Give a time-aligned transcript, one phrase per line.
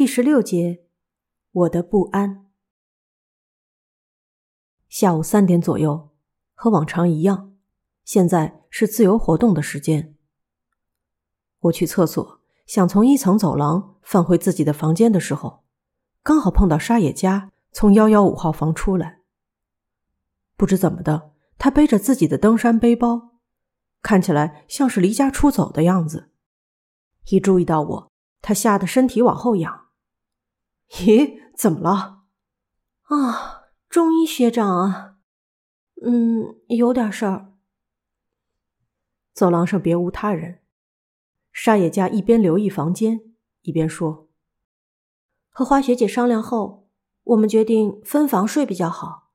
[0.00, 0.86] 第十六节，
[1.52, 2.46] 我的不安。
[4.88, 6.08] 下午三点左右，
[6.54, 7.52] 和往常一样，
[8.02, 10.16] 现在是自由活动的时间。
[11.58, 15.64] 我去厕所，想从一层走廊返回自己的房间的时候，
[16.22, 19.20] 刚好碰到沙野家从幺幺五号房出来。
[20.56, 23.32] 不知怎么的，他背着自己的登山背包，
[24.00, 26.30] 看起来像是离家出走的样子。
[27.26, 29.88] 一注意到我，他吓得身体往后仰。
[30.90, 32.24] 咦，怎么了？
[33.02, 35.16] 啊，中医学长啊，
[36.04, 37.52] 嗯，有点事儿。
[39.32, 40.62] 走廊上别无他人，
[41.52, 44.28] 沙野家一边留意房间，一边说
[45.50, 46.90] ：“和花学姐商量后，
[47.22, 49.30] 我们决定分房睡比较好。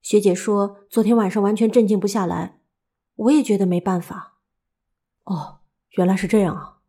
[0.00, 2.60] 学姐说昨天晚上完全镇静不下来，
[3.14, 4.38] 我也觉得没办法。
[5.24, 5.60] 哦，
[5.90, 6.80] 原来是这样啊。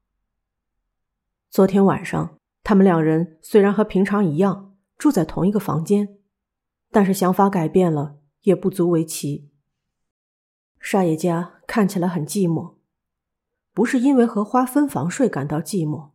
[1.49, 6.17] 昨天晚上。”他们两人虽然和平常一样住在同一个房间，
[6.91, 9.49] 但是想法改变了也不足为奇。
[10.79, 12.75] 沙野家看起来很寂寞，
[13.73, 16.11] 不是因为和花分房睡感到寂寞，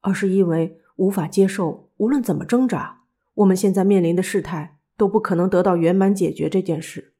[0.00, 7.14] 而是因为无法接受无论怎么挣扎，我们现在面临的事态都不可能得到圆满解决这件事。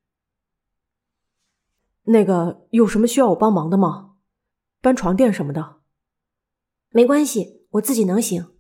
[2.04, 4.16] 那个有什么需要我帮忙的吗？
[4.80, 5.76] 搬床垫什么的？
[6.90, 8.55] 没关系，我自己能行。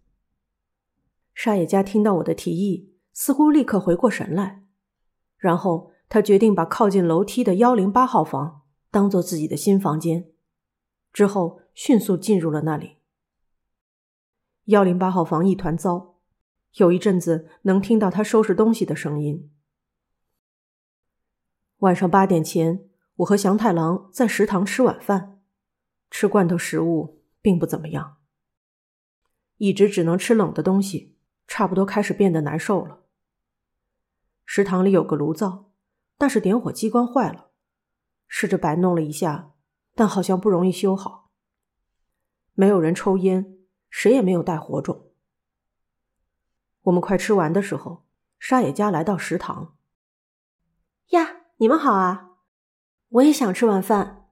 [1.36, 4.64] 沙野家听到我的提议，似乎立刻回过神来，
[5.36, 10.30] 然后他决定把靠近楼梯的幺零八号房当做自己的新房间，
[11.12, 12.96] 之后迅速进入了那里。
[14.64, 16.16] 幺零八号房一团糟，
[16.76, 19.52] 有一阵子能听到他收拾东西的声音。
[21.80, 25.38] 晚上八点前，我和祥太郎在食堂吃晚饭，
[26.10, 28.16] 吃罐头食物并不怎么样，
[29.58, 31.12] 一直只能吃冷的东西。
[31.46, 33.04] 差不多开始变得难受了。
[34.44, 35.70] 食堂里有个炉灶，
[36.16, 37.50] 但是点火机关坏了，
[38.26, 39.52] 试着摆弄了一下，
[39.94, 41.30] 但好像不容易修好。
[42.54, 43.58] 没有人抽烟，
[43.90, 45.10] 谁也没有带火种。
[46.82, 48.06] 我们快吃完的时候，
[48.38, 49.76] 沙野家来到食堂。
[51.10, 52.36] 呀，你们好啊！
[53.08, 54.28] 我也想吃晚饭。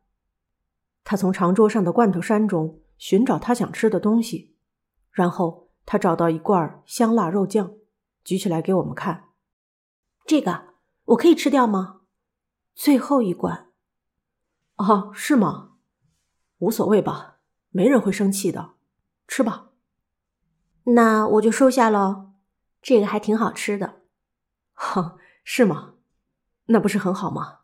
[1.02, 4.56] 他从长桌上的罐头山中寻找他想吃的东西，
[5.10, 5.63] 然后。
[5.86, 7.74] 他找到一罐香辣肉酱，
[8.22, 9.30] 举起来给我们看。
[10.26, 10.74] 这个
[11.04, 12.00] 我可以吃掉吗？
[12.74, 13.68] 最后一罐。
[14.76, 15.72] 哦，是吗？
[16.58, 17.38] 无所谓吧，
[17.70, 18.74] 没人会生气的。
[19.28, 19.70] 吃吧。
[20.84, 22.32] 那我就收下喽。
[22.82, 24.02] 这个还挺好吃的。
[24.72, 25.94] 哈，是吗？
[26.66, 27.60] 那不是很好吗？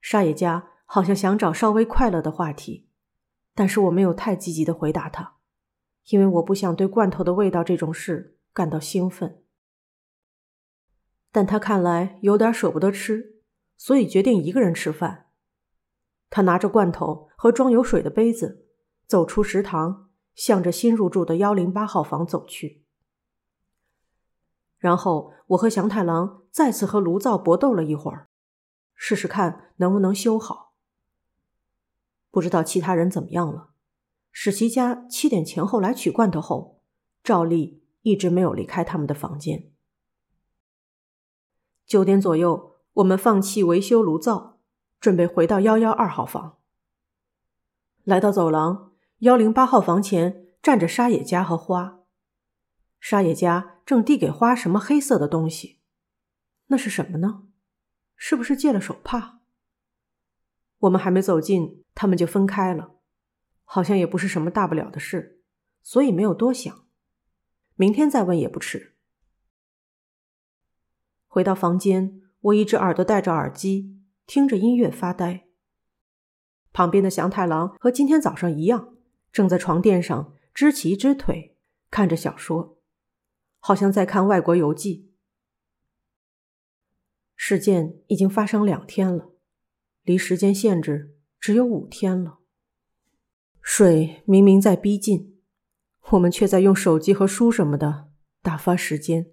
[0.00, 2.88] 沙野家好像想找稍微快乐的话题，
[3.54, 5.36] 但是我没有太积极的回答他。
[6.08, 9.42] 因为我不想对罐头的味道这种事感到兴奋，
[11.30, 13.40] 但他看来有点舍不得吃，
[13.76, 15.30] 所以决定一个人吃饭。
[16.28, 18.66] 他拿着罐头和装有水的杯子，
[19.06, 22.84] 走出食堂，向着新入住的幺零八号房走去。
[24.78, 28.28] 然后我和祥太郎再次和炉灶搏斗了一会儿，
[28.94, 30.74] 试试看能不能修好。
[32.30, 33.71] 不知道其他人怎么样了。
[34.32, 36.80] 史其家七点前后来取罐头后，
[37.22, 39.70] 照例一直没有离开他们的房间。
[41.86, 44.58] 九点左右，我们放弃维修炉灶，
[44.98, 46.58] 准备回到幺幺二号房。
[48.04, 52.00] 来到走廊，幺零八号房前站着沙野家和花。
[52.98, 55.80] 沙野家正递给花什么黑色的东西，
[56.68, 57.44] 那是什么呢？
[58.16, 59.40] 是不是借了手帕？
[60.78, 62.94] 我们还没走近，他们就分开了。
[63.64, 65.40] 好像也不是什么大不了的事，
[65.82, 66.86] 所以没有多想。
[67.74, 68.94] 明天再问也不迟。
[71.26, 75.46] 回到房间，我一只耳朵戴着耳机，听着音乐发呆。
[76.72, 78.94] 旁边的祥太郎和今天早上一样，
[79.32, 81.56] 正在床垫上支起一只腿，
[81.90, 82.78] 看着小说，
[83.58, 85.10] 好像在看外国游记。
[87.34, 89.32] 事件已经发生两天了，
[90.02, 92.38] 离时间限制只有五天了。
[93.62, 95.40] 水明明在逼近，
[96.10, 98.10] 我们却在用手机和书什么的
[98.42, 99.32] 打发时间。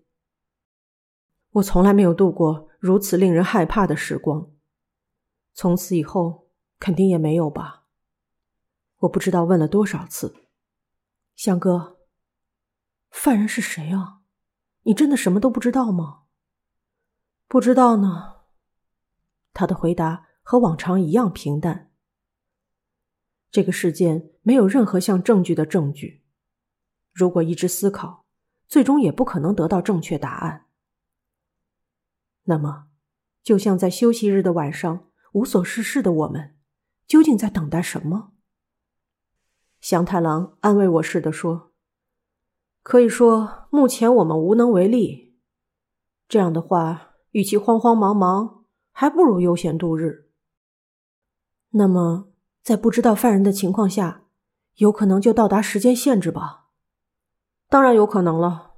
[1.53, 4.51] 我从来没有度过如此令人害怕的时光，
[5.53, 6.47] 从此以后
[6.79, 7.87] 肯定也没有吧。
[8.99, 10.35] 我不知道问了多少次，
[11.35, 11.97] 香哥，
[13.09, 14.21] 犯人是谁啊？
[14.83, 16.21] 你真的什么都不知道吗？
[17.47, 18.35] 不知道呢。
[19.53, 21.88] 他的回答和往常一样平淡。
[23.51, 26.23] 这个事件没有任何像证据的证据，
[27.11, 28.25] 如果一直思考，
[28.67, 30.67] 最终也不可能得到正确答案。
[32.43, 32.87] 那么，
[33.43, 36.55] 就像在休息日的晚上无所事事的我们，
[37.07, 38.33] 究竟在等待什么？
[39.81, 41.71] 祥太郎安慰我似的说
[42.83, 45.35] ：“可以说，目前我们无能为力。
[46.27, 50.29] 这样的话，与其慌慌忙忙，还不如悠闲度日。
[51.71, 52.28] 那么，
[52.69, 54.25] 在不知道犯人的情况下，
[54.75, 56.67] 有可能就到达时间限制吧？
[57.67, 58.73] 当然有可能了。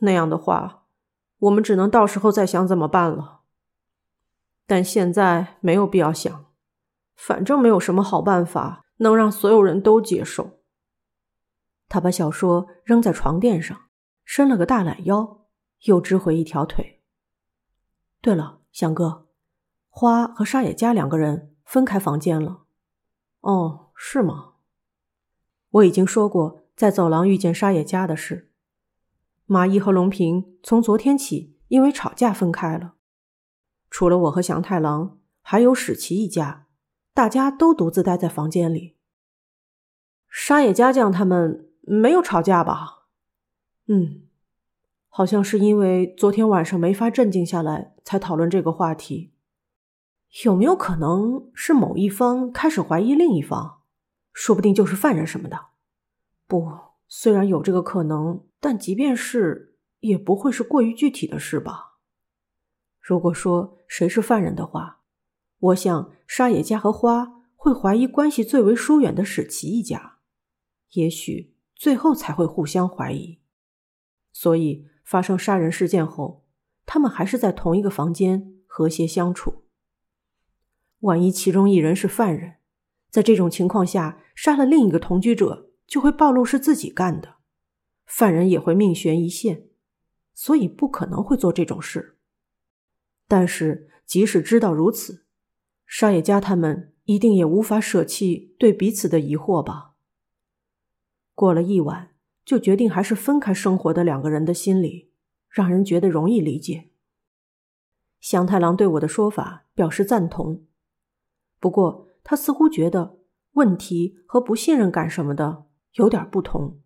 [0.00, 0.84] 那样的话，
[1.38, 3.40] 我们只能到时候再想怎么办了。
[4.66, 6.44] 但现在没有必要想，
[7.16, 10.60] 反正没有什么好办法。”能让所有人都接受。
[11.88, 13.86] 他把小说扔在床垫上，
[14.26, 15.46] 伸了个大懒腰，
[15.84, 17.00] 又支回一条腿。
[18.20, 19.26] 对了，翔哥，
[19.88, 22.64] 花和沙野家两个人分开房间了。
[23.40, 24.54] 哦，是吗？
[25.70, 28.50] 我已经说过在走廊遇见沙野家的事。
[29.46, 32.94] 马一和龙平从昨天起因为吵架分开了。
[33.90, 36.66] 除了我和祥太郎，还有史奇一家。
[37.12, 38.96] 大家都独自待在房间里。
[40.28, 43.06] 沙野家将他们没有吵架吧？
[43.88, 44.22] 嗯，
[45.08, 49.29] 好像是因为昨天晚上没法镇静下来，才讨论这个话题。
[50.44, 53.82] 有没有可能是某一方开始怀疑另一方？
[54.32, 55.58] 说不定就是犯人什么的。
[56.46, 56.70] 不，
[57.08, 61.98] 虽然有这个可能，但即便是，也不会是过于具体的事吧？
[63.00, 65.00] 如果说谁是犯人的话。
[65.58, 70.18] 我想，沙野家和花会怀疑关系最为疏远的史奇一家，
[70.92, 73.40] 也许最后才会互相怀疑。
[74.32, 76.46] 所以，发生杀人事件后，
[76.86, 79.64] 他们还是在同一个房间和谐相处。
[81.00, 82.56] 万一其中一人是犯人，
[83.10, 87.36] 在这种情况下杀了另一个同居者，就会暴露是自己干的，
[88.06, 89.64] 犯人也会命悬一线，
[90.34, 92.16] 所以不可能会做这种事。
[93.26, 95.24] 但是，即使知道如此，
[95.86, 99.92] 沙野家他们一定也无法舍弃对彼此的疑惑吧。
[101.34, 102.10] 过了一晚，
[102.44, 105.10] 就决定还是分开生活的两个人的心理，
[105.48, 106.90] 让人觉得容易理解。
[108.20, 110.64] 祥太郎对我的说法表示赞同，
[111.60, 113.20] 不过他似乎觉得
[113.52, 116.80] 问题和不信任感什么的有点不同。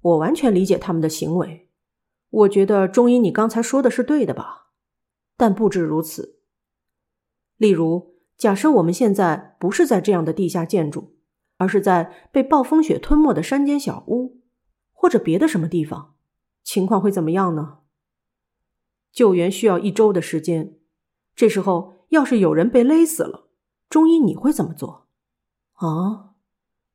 [0.00, 1.70] 我完全理解他们的行为，
[2.28, 4.72] 我觉得中医你刚才说的是对的吧？
[5.36, 6.40] 但不止如此。
[7.56, 11.16] 例如，假设我们现在不是在这样的地下建筑，
[11.56, 14.42] 而是在被暴风雪吞没的山间小屋，
[14.92, 16.16] 或者别的什么地方，
[16.62, 17.78] 情况会怎么样呢？
[19.12, 20.76] 救援需要一周的时间，
[21.36, 23.48] 这时候要是有人被勒死了，
[23.88, 25.08] 中医你会怎么做？
[25.74, 26.34] 啊，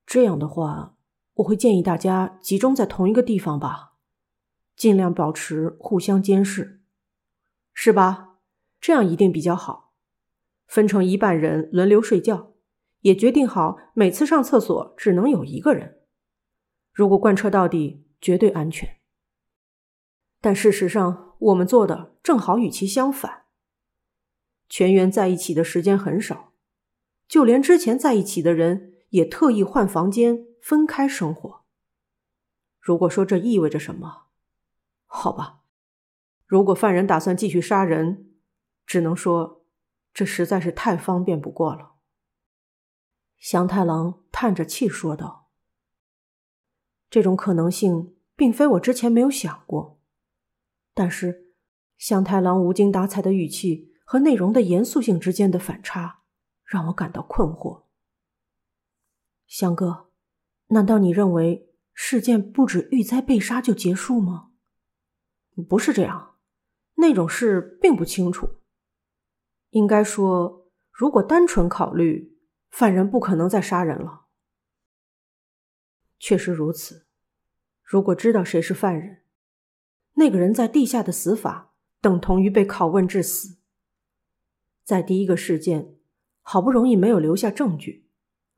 [0.05, 0.95] 这样的话，
[1.35, 3.93] 我会建议大家集中在同一个地方吧，
[4.75, 6.81] 尽量保持互相监视，
[7.73, 8.37] 是吧？
[8.79, 9.93] 这样一定比较好。
[10.67, 12.53] 分成一半人轮流睡觉，
[13.01, 15.97] 也决定好每次上厕所只能有一个人。
[16.93, 18.97] 如果贯彻到底，绝对安全。
[20.39, 23.38] 但事实上，我们做的正好与其相反。
[24.69, 26.53] 全员在一起的时间很少，
[27.27, 31.65] 就连之前在一起的人也特意换房间分开生活。
[32.79, 34.27] 如果说这意味着什么，
[35.05, 35.61] 好吧，
[36.45, 38.31] 如果犯人打算继续杀人，
[38.85, 39.57] 只能说。
[40.11, 41.93] 这实在是太方便不过了。
[43.37, 45.51] 祥太郎叹着气说道
[47.09, 50.01] ：“这种可能性并非我之前没有想过，
[50.95, 51.53] 但是
[51.95, 56.23] 祥太郎无精打采的语气和内容的严肃性之间的反差，
[56.65, 57.83] 让我感到困惑。
[59.45, 60.09] 祥哥，
[60.69, 64.49] 难道你认为事件不止玉灾被杀就结束吗？
[65.69, 66.39] 不是这样，
[66.95, 68.61] 那种事并不清楚。”
[69.69, 72.35] 应该说，如果单纯考虑，
[72.71, 74.25] 犯人不可能再杀人了。
[76.17, 77.05] 确实如此。
[77.83, 79.21] 如果知道谁是犯人，
[80.13, 83.58] 那个人在地下的死法等同于被拷问致死。
[84.89, 85.93] 在第一个事件，
[86.41, 88.07] 好不容易没有留下证据，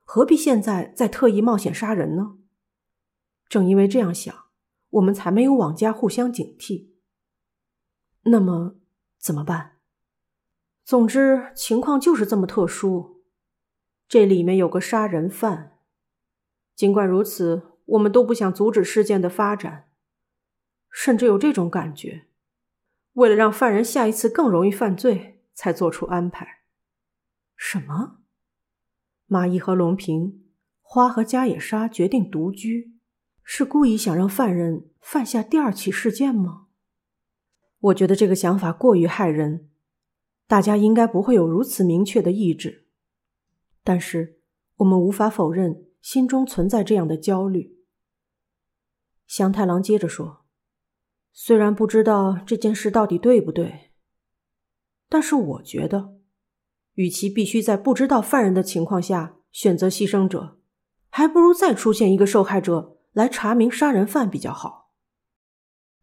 [0.06, 2.38] 何必现在再特意冒险杀人呢？
[3.50, 4.46] 正因为这样想，
[4.92, 6.92] 我们才没有往家互相警惕。
[8.24, 8.78] 那么
[9.20, 9.74] 怎么办？
[10.86, 13.22] 总之，情况就是这么特殊。
[14.08, 15.80] 这里面有个杀人犯。
[16.74, 19.90] 尽管如此，我们都不想阻止事件的发展，
[20.90, 22.28] 甚至有这种感觉：
[23.16, 26.63] 为了让犯人下一次更容易犯罪，才做出安排。
[27.56, 28.18] 什么？
[29.27, 30.44] 马一和龙平、
[30.82, 32.96] 花和加野沙决定独居，
[33.44, 36.65] 是故意想让犯人犯下第二起事件吗？
[37.77, 39.70] 我觉得这个想法过于害人，
[40.48, 42.88] 大家应该不会有如此明确的意志。
[43.84, 44.39] 但是
[44.77, 47.77] 我们无法否认心中存在这样的焦虑。
[49.27, 50.44] 祥太郎接着说
[51.32, 53.91] ：“虽然不知道这件事到底对不对，
[55.12, 56.15] 但是我觉得，
[56.94, 60.58] 与其必须在不知道犯人的情况下选择牺牲者，
[61.10, 64.94] 还不如再出现一个受害者来查明杀人犯比较好。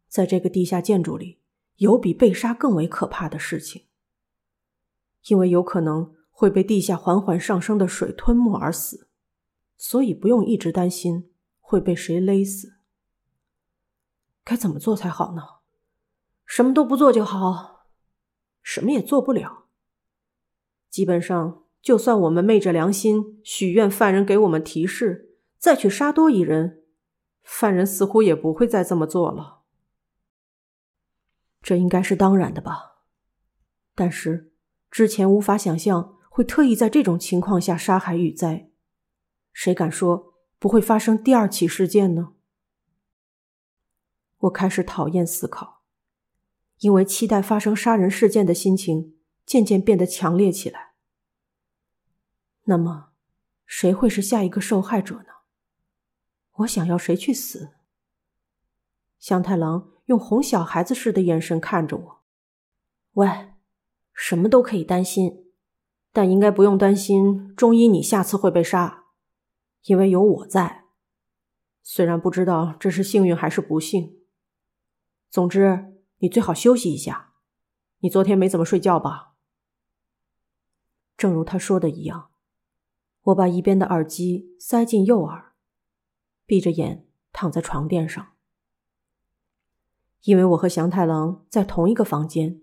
[0.07, 1.39] 在这个地下建筑里。”
[1.79, 3.85] 有比被杀更为可怕的事情，
[5.27, 9.07] 因为有可能会被地下缓缓上升的水吞没而死，
[9.77, 12.79] 所以不用一直担心会被谁勒死。
[14.43, 15.41] 该怎么做才好呢？
[16.45, 17.78] 什么都不做就好，
[18.71, 19.65] 什么也做不了。
[20.91, 26.83] 基本上，就算我们昧着良心许愿犯人给我们提示，再去杀多一人，
[27.41, 29.61] 犯人似乎也不会再这么做了。
[31.63, 32.99] 这应该是当然的吧，
[33.95, 34.53] 但是
[34.91, 38.69] 之前无法想象会特意在这种情况下杀害玉灾，
[39.51, 42.33] 谁敢说不会发生第二起事件呢？
[44.41, 45.78] 我开始讨厌思考，
[46.79, 50.93] 因为期待发生杀人事件的心情渐渐变得强烈起来。
[52.63, 53.09] 那么，
[53.65, 55.29] 谁会是下一个受害者呢？
[56.53, 57.71] 我想要谁去死？
[59.17, 59.91] 香太郎。
[60.09, 62.21] 用哄小孩子似的眼神看着我，
[63.13, 63.49] 喂，
[64.11, 65.45] 什么都可以担心，
[66.11, 69.03] 但应该不用担心中医你下次会被杀，
[69.83, 70.85] 因为有我在。
[71.83, 74.17] 虽然不知道这是幸运还是不幸，
[75.29, 77.33] 总之你最好休息一下。
[77.99, 79.33] 你昨天没怎么睡觉吧？
[81.17, 82.29] 正如他说的一样，
[83.23, 85.53] 我把一边的耳机塞进右耳，
[86.45, 88.33] 闭着眼躺在床垫上。
[90.21, 92.61] 因为我和祥太郎在同一个房间，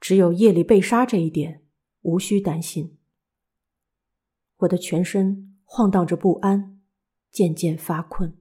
[0.00, 1.64] 只有夜里被杀这一点
[2.02, 2.96] 无需担心。
[4.58, 6.80] 我的全身晃荡着不安，
[7.32, 8.38] 渐渐发困。